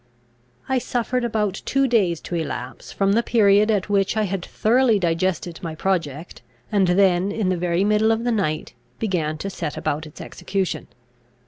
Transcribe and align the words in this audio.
I 0.67 0.79
suffered 0.79 1.23
about 1.23 1.61
two 1.63 1.87
days 1.87 2.19
to 2.21 2.33
elapse 2.33 2.91
from 2.91 3.11
the 3.11 3.21
period 3.21 3.69
at 3.69 3.87
which 3.87 4.17
I 4.17 4.23
had 4.23 4.43
thoroughly 4.43 4.97
digested 4.97 5.59
my 5.61 5.75
project, 5.75 6.41
and 6.71 6.87
then 6.87 7.31
in 7.31 7.49
the 7.49 7.55
very 7.55 7.83
middle 7.83 8.11
of 8.11 8.23
the 8.23 8.31
night 8.31 8.73
began 8.97 9.37
to 9.37 9.49
set 9.51 9.77
about 9.77 10.07
its 10.07 10.19
execution. 10.19 10.87